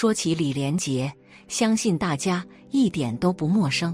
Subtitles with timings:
[0.00, 1.12] 说起李连杰，
[1.48, 3.92] 相信大家一点都不陌生。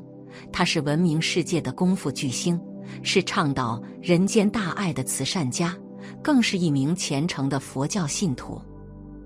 [0.52, 2.60] 他是闻名世界的功夫巨星，
[3.02, 5.74] 是倡导人间大爱的慈善家，
[6.22, 8.60] 更是一名虔诚的佛教信徒。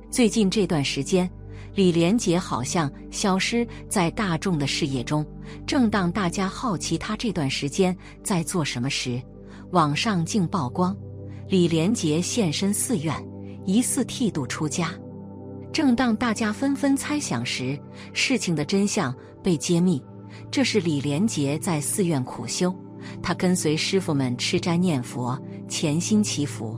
[0.09, 1.29] 最近这段时间，
[1.75, 5.27] 李连杰好像消失在大众的视野中。
[5.67, 9.21] 正当大家好奇他这段时间在做什么时，
[9.73, 10.97] 网上竟曝光
[11.49, 13.13] 李连杰现身寺院，
[13.67, 14.95] 疑似剃度出家。
[15.79, 17.79] 正当大家纷纷猜想时，
[18.13, 19.15] 事情的真相
[19.45, 20.03] 被揭秘。
[20.51, 22.75] 这是李连杰在寺院苦修，
[23.23, 26.77] 他跟随师傅们吃斋念佛，潜心祈福。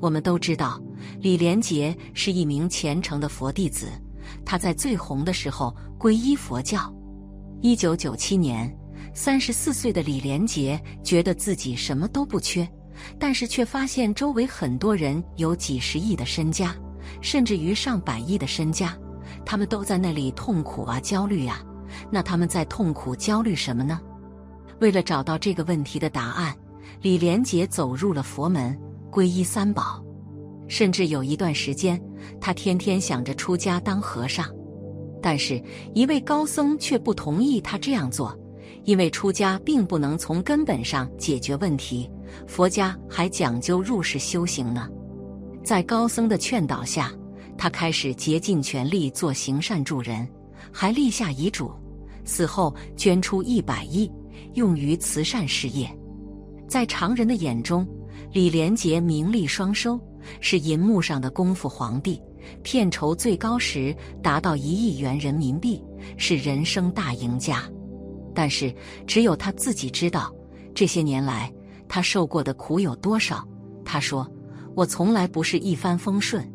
[0.00, 0.82] 我们都知道，
[1.20, 3.86] 李连杰是一名虔诚的佛弟子。
[4.44, 6.92] 他在最红的时候皈依佛教。
[7.62, 8.76] 一九九七年，
[9.14, 12.68] 三十四岁的李连杰觉得自己什么都不缺，
[13.20, 16.74] 但是却发现周围很多人有几十亿的身家。
[17.20, 18.96] 甚至于上百亿的身家，
[19.44, 21.62] 他们都在那里痛苦啊、焦虑啊。
[22.10, 24.00] 那他们在痛苦、焦虑什么呢？
[24.80, 26.54] 为了找到这个问题的答案，
[27.00, 28.78] 李连杰走入了佛门，
[29.10, 30.04] 皈依三宝。
[30.68, 32.00] 甚至有一段时间，
[32.40, 34.46] 他天天想着出家当和尚。
[35.22, 35.62] 但是，
[35.94, 38.36] 一位高僧却不同意他这样做，
[38.84, 42.10] 因为出家并不能从根本上解决问题，
[42.46, 44.88] 佛家还讲究入世修行呢。
[45.66, 47.12] 在高僧的劝导下，
[47.58, 50.24] 他开始竭尽全力做行善助人，
[50.70, 51.72] 还立下遗嘱，
[52.24, 54.08] 死后捐出一百亿
[54.54, 55.90] 用于慈善事业。
[56.68, 57.84] 在常人的眼中，
[58.32, 59.98] 李连杰名利双收，
[60.40, 62.22] 是银幕上的功夫皇帝，
[62.62, 63.92] 片酬最高时
[64.22, 65.82] 达到一亿元人民币，
[66.16, 67.64] 是人生大赢家。
[68.32, 68.72] 但是，
[69.04, 70.32] 只有他自己知道，
[70.72, 71.52] 这些年来
[71.88, 73.44] 他受过的苦有多少。
[73.84, 74.24] 他说。
[74.76, 76.46] 我从来不是一帆风顺，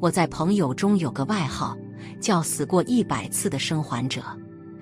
[0.00, 1.76] 我在朋友中有个外号，
[2.20, 4.20] 叫“死过一百次的生还者”。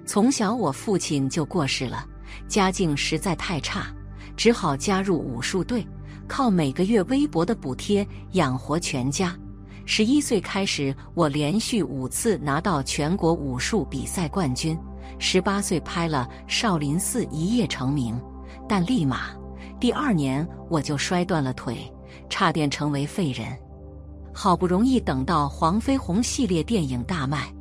[0.06, 2.06] 从小我父亲就过世了，
[2.48, 3.94] 家境实在太差，
[4.34, 5.86] 只好加入武术队，
[6.26, 9.36] 靠每个月微薄的补贴养活全家。
[9.84, 14.74] 十一岁开始，我连续五次拿到全国武术比赛冠军。
[15.18, 18.18] 十八岁拍了《少林寺》，一夜成名，
[18.66, 19.26] 但立马
[19.78, 21.92] 第二年我就摔断了腿。
[22.28, 23.46] 差点成为废人，
[24.32, 27.52] 好不容易等到黄飞鸿系列电影大卖，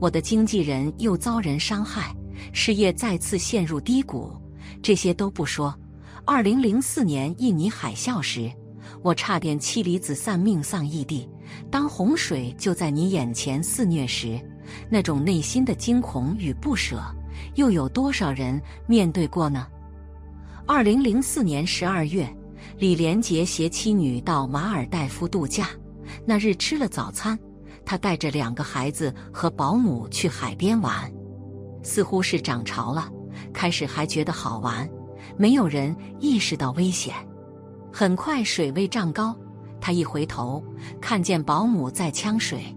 [0.00, 2.14] 我的经纪人又遭人伤害，
[2.52, 4.32] 事业再次陷入低谷。
[4.82, 5.74] 这些都不说，
[6.24, 8.50] 二零零四年印尼海啸时，
[9.02, 11.28] 我差点妻离子散、命丧异地。
[11.70, 14.40] 当洪水就在你眼前肆虐时，
[14.90, 17.00] 那种内心的惊恐与不舍，
[17.54, 19.66] 又有多少人面对过呢？
[20.66, 22.26] 二零零四年十二月。
[22.76, 25.68] 李连杰携妻女到马尔代夫度假，
[26.26, 27.38] 那日吃了早餐，
[27.84, 31.10] 他带着两个孩子和保姆去海边玩，
[31.84, 33.08] 似乎是涨潮了，
[33.52, 34.88] 开始还觉得好玩，
[35.36, 37.14] 没有人意识到危险。
[37.92, 39.36] 很快水位涨高，
[39.80, 40.62] 他一回头
[41.00, 42.76] 看见保姆在呛水，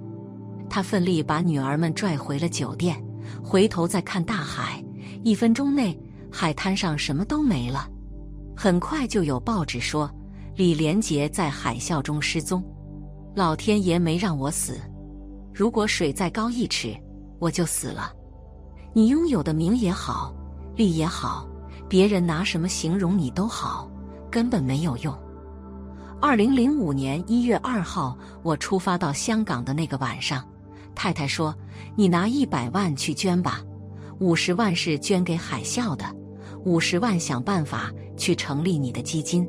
[0.70, 3.04] 他奋力把女儿们拽回了酒店，
[3.44, 4.84] 回头再看大海，
[5.24, 6.00] 一分钟内
[6.32, 7.90] 海滩上什么都没了。
[8.60, 10.10] 很快就有报纸说，
[10.56, 12.64] 李连杰在海啸中失踪。
[13.36, 14.82] 老天爷没让我死，
[15.54, 16.98] 如果水再高一尺，
[17.38, 18.12] 我就死了。
[18.94, 20.34] 你拥有的名也好，
[20.76, 21.48] 利也好，
[21.88, 23.88] 别人拿什么形容你都好，
[24.32, 25.16] 根本没有用。
[26.20, 30.44] 二零零五年一月二号，我出发到香港的那个晚上，
[30.96, 31.56] 太太说
[31.96, 33.62] ：“你拿一百万去捐吧，
[34.20, 36.04] 五十万是捐给海啸的。”
[36.66, 39.48] 五十万，想办法去成立你的基金。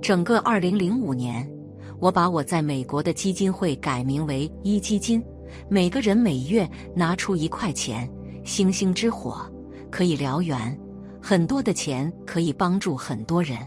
[0.00, 1.50] 整个二零零五年，
[1.98, 5.20] 我把我在美国的基金会改名为一基金，
[5.68, 8.08] 每个人每月拿出一块钱。
[8.44, 9.50] 星星之火
[9.90, 10.78] 可以燎原，
[11.20, 13.58] 很多的钱可以帮助很多人。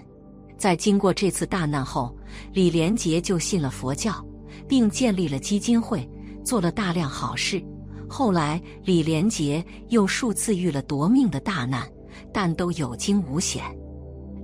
[0.57, 2.15] 在经过这次大难后，
[2.53, 4.25] 李连杰就信了佛教，
[4.67, 6.09] 并建立了基金会，
[6.45, 7.61] 做了大量好事。
[8.07, 11.85] 后来，李连杰又数次遇了夺命的大难。
[12.33, 13.63] 但都有惊无险。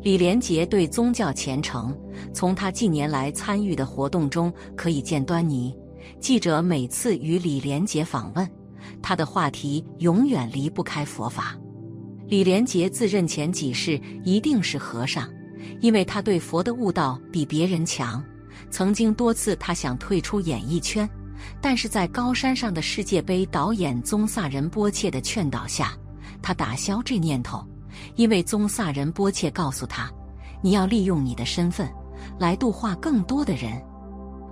[0.06, 1.92] 李连杰对宗教虔诚，
[2.32, 5.76] 从他近年来参与的活动中可以见端倪。
[6.20, 8.48] 记者每次与李连杰访问，
[9.02, 11.58] 他的话题永远离不开佛法。
[12.28, 15.28] 李连杰自认前几世一定是和尚，
[15.82, 18.24] 因为他对佛的悟道比别人强。
[18.70, 21.10] 曾经多次他想退出演艺圈，
[21.60, 25.98] 但是在高山上的世界杯导演宗萨仁波切的劝导下。
[26.44, 27.66] 他打消这念头，
[28.16, 30.12] 因为宗萨仁波切告诉他
[30.62, 31.90] ：“你要利用你的身份
[32.40, 33.82] 来度化更多的人。”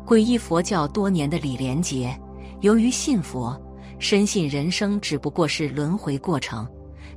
[0.06, 2.14] 皈依佛教多年的李连杰，
[2.62, 3.60] 由于信佛，
[4.00, 6.68] 深信人生只不过是轮回过程。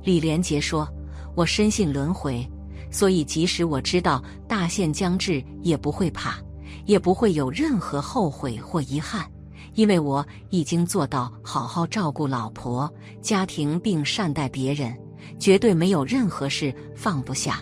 [0.03, 0.87] 李连杰说
[1.35, 2.49] ：“我深信轮回，
[2.89, 6.37] 所以即使我知道大限将至，也不会怕，
[6.85, 9.29] 也不会有任何后悔或遗憾，
[9.73, 12.89] 因为我已经做到好好照顾老婆、
[13.21, 14.97] 家庭并善待别人，
[15.39, 17.61] 绝对没有任何事放不下。”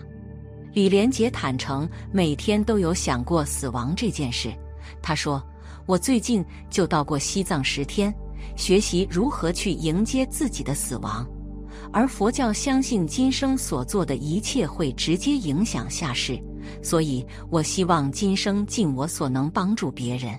[0.73, 4.53] 李连杰坦诚，每天都有想过死亡这件事。
[5.01, 5.41] 他说
[5.87, 8.13] ：“我最近就到过西藏十天，
[8.57, 11.25] 学习如何去迎接自己的死亡。
[11.93, 16.37] 而佛教相信今生所做的一切会直接影响下世，
[16.81, 20.37] 所以我希望今生尽我所能帮助别人。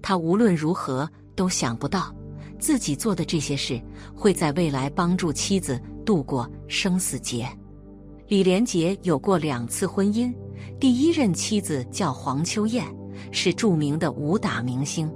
[0.00, 2.12] 他无论如何都想不到，
[2.58, 3.80] 自己做的这些事
[4.12, 7.48] 会在未来帮助妻子度过生死劫。”
[8.28, 10.32] 李连杰有过两次婚姻，
[10.80, 12.84] 第一任妻子叫黄秋燕，
[13.30, 15.12] 是著名的武打明星。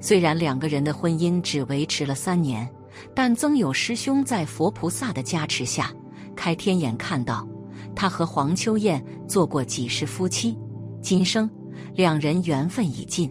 [0.00, 2.66] 虽然两个人的婚姻只维持了三年，
[3.14, 5.92] 但曾有师兄在佛菩萨的加持下，
[6.34, 7.46] 开天眼看到
[7.94, 10.56] 他和黄秋燕做过几世夫妻，
[11.02, 11.50] 今生
[11.94, 13.30] 两人缘分已尽。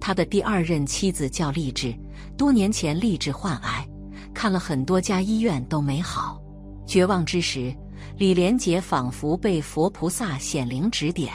[0.00, 1.94] 他的第二任妻子叫丽志，
[2.38, 3.86] 多年前丽志患癌，
[4.34, 6.40] 看了很多家医院都没好，
[6.86, 7.74] 绝望之时。
[8.16, 11.32] 李连杰仿佛被佛菩萨显灵指点，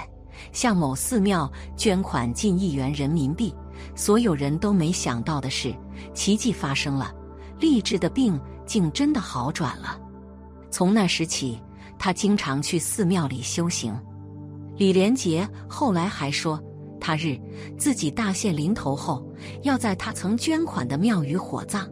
[0.52, 3.54] 向某寺庙捐款近亿元人民币。
[3.96, 5.74] 所有人都没想到的是，
[6.14, 7.14] 奇迹发生了，
[7.60, 10.00] 励志的病竟真的好转了。
[10.72, 11.62] 从那时起，
[12.00, 13.96] 他经常去寺庙里修行。
[14.76, 16.62] 李连杰后来还说，
[17.00, 17.40] 他日
[17.78, 19.24] 自己大限临头后，
[19.62, 21.88] 要在他曾捐款的庙宇火葬。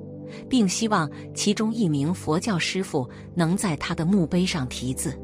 [0.49, 5.17] 并希望其中一名佛教师傅能在他的墓碑上题字。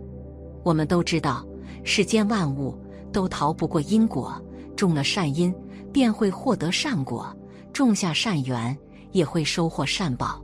[0.64, 1.46] 我们都知道，
[1.84, 2.78] 世间万物
[3.12, 4.34] 都逃不过因果，
[4.76, 5.54] 种了善因
[5.92, 7.36] 便会获得善果，
[7.72, 8.78] 种下善缘
[9.12, 10.44] 也会收获善报。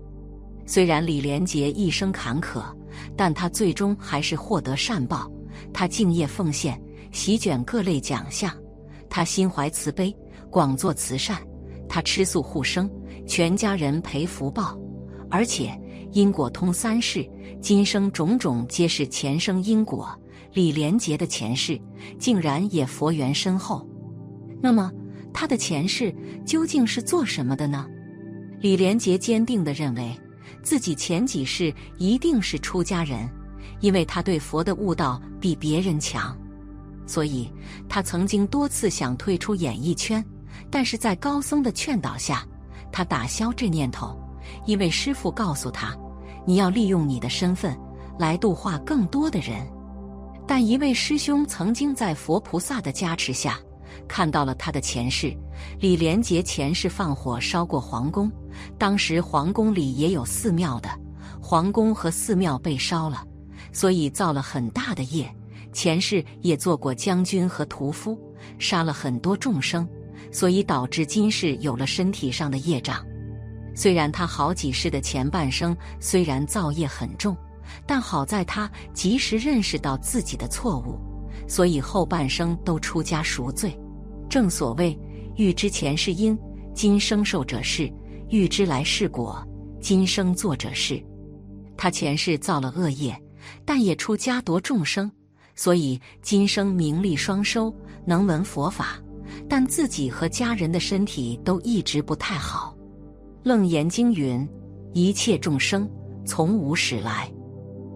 [0.66, 2.64] 虽然李连杰一生坎坷，
[3.16, 5.32] 但他最终还是获得善报。
[5.72, 6.82] 他敬业奉献，
[7.12, 8.52] 席卷各类奖项。
[9.10, 10.16] 他心怀慈悲，
[10.50, 11.38] 广做慈善。
[11.88, 12.90] 他吃素护生。
[13.28, 14.78] 全家人赔福报，
[15.30, 15.80] 而且
[16.12, 17.28] 因果通三世，
[17.62, 20.08] 今生种种皆是前生因果。
[20.54, 21.78] 李连杰的前世
[22.18, 23.86] 竟然也佛缘深厚，
[24.62, 24.90] 那么
[25.34, 27.86] 他的前世究竟是做什么的呢？
[28.62, 30.18] 李连杰坚定地认为，
[30.64, 33.30] 自己前几世一定是出家人，
[33.82, 36.38] 因为他对佛的悟道比别人强，
[37.06, 37.52] 所以
[37.90, 40.24] 他曾经多次想退出演艺圈，
[40.72, 42.48] 但是在高僧的劝导下。
[42.96, 44.18] 他打消这念头，
[44.66, 45.94] 因为师傅告诉他
[46.48, 47.78] ：“你要利用你的身份
[48.18, 49.68] 来度化更多的人。”
[50.48, 53.60] 但一位师兄曾经在佛菩萨的加持下
[54.08, 55.36] 看到了他的前世。
[55.78, 58.32] 李连杰前世放火烧过皇宫，
[58.78, 60.88] 当时皇宫里也有寺庙的，
[61.42, 63.26] 皇宫和寺庙被烧了，
[63.74, 65.30] 所以造了很大的业。
[65.74, 68.18] 前世也做过将军和屠夫，
[68.58, 69.86] 杀了很多众生。
[70.36, 73.02] 所以导致今世有了身体上的业障。
[73.74, 77.34] 虽然他好几世的前半生虽然造业很重，
[77.88, 81.00] 但好在他及时认识到自己的错误，
[81.48, 83.80] 所以后半生都出家赎罪。
[84.30, 85.00] 正所谓
[85.38, 86.38] 欲知前世因，
[86.74, 87.90] 今生受者是；
[88.28, 89.42] 欲知来世果，
[89.80, 91.02] 今生做者是。
[91.78, 93.18] 他前世造了恶业，
[93.64, 95.10] 但也出家夺众生，
[95.56, 97.74] 所以今生名利双收，
[98.06, 99.00] 能闻佛法。
[99.48, 102.76] 但自己和家人的身体都一直不太好。
[103.44, 104.48] 楞严经云
[104.94, 105.88] ：“一切众生
[106.26, 107.32] 从无始来，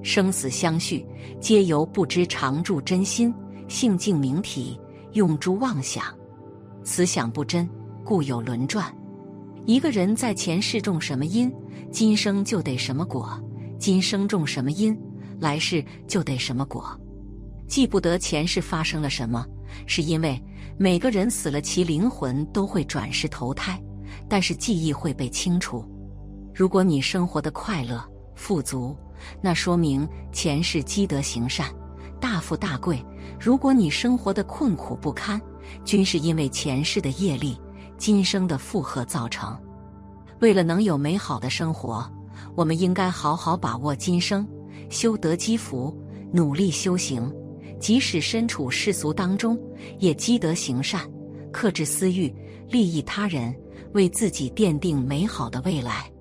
[0.03, 1.05] 生死相续，
[1.41, 3.33] 皆由不知常住真心
[3.67, 4.79] 性净明体，
[5.13, 6.03] 用诸妄想，
[6.83, 7.67] 此想不真，
[8.03, 8.95] 故有轮转。”
[9.65, 11.51] 一个人在前世种什么因，
[11.91, 13.23] 今生就得什么果；
[13.79, 14.95] 今生种什么因，
[15.39, 16.99] 来世就得什么果。
[17.67, 19.45] 记不得前世发生了什么，
[19.87, 20.39] 是因为。
[20.77, 23.81] 每个人死了，其灵魂都会转世投胎，
[24.27, 25.85] 但是记忆会被清除。
[26.53, 28.03] 如果你生活的快乐
[28.35, 28.95] 富足，
[29.41, 31.67] 那说明前世积德行善，
[32.19, 32.97] 大富大贵；
[33.39, 35.39] 如果你生活的困苦不堪，
[35.83, 37.59] 均是因为前世的业力、
[37.97, 39.57] 今生的负荷造成。
[40.39, 42.09] 为了能有美好的生活，
[42.55, 44.47] 我们应该好好把握今生，
[44.89, 45.93] 修德积福，
[46.31, 47.29] 努力修行。
[47.79, 49.57] 即使身处世俗当中，
[49.97, 51.09] 也积德行善，
[51.51, 52.33] 克制私欲，
[52.69, 53.55] 利益他人，
[53.93, 56.11] 为自己奠定美好的未来。